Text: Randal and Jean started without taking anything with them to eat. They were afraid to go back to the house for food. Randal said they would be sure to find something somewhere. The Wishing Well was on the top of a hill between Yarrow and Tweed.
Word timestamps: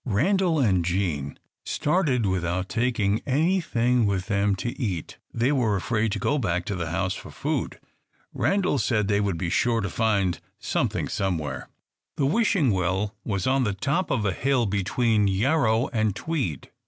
Randal 0.03 0.57
and 0.57 0.83
Jean 0.83 1.37
started 1.63 2.25
without 2.25 2.69
taking 2.69 3.21
anything 3.27 4.07
with 4.07 4.25
them 4.25 4.55
to 4.55 4.71
eat. 4.81 5.19
They 5.31 5.51
were 5.51 5.75
afraid 5.75 6.11
to 6.13 6.17
go 6.17 6.39
back 6.39 6.65
to 6.65 6.75
the 6.75 6.89
house 6.89 7.13
for 7.13 7.29
food. 7.29 7.79
Randal 8.33 8.79
said 8.79 9.07
they 9.07 9.21
would 9.21 9.37
be 9.37 9.51
sure 9.51 9.79
to 9.79 9.91
find 9.91 10.39
something 10.57 11.07
somewhere. 11.07 11.69
The 12.17 12.25
Wishing 12.25 12.71
Well 12.71 13.13
was 13.23 13.45
on 13.45 13.63
the 13.63 13.73
top 13.75 14.09
of 14.09 14.25
a 14.25 14.33
hill 14.33 14.65
between 14.65 15.27
Yarrow 15.27 15.87
and 15.89 16.15
Tweed. 16.15 16.71